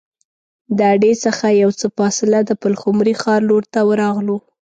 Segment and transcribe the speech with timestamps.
[0.77, 4.37] د اډې څخه یو څه فاصله د پلخمري ښار لور ته راغلو.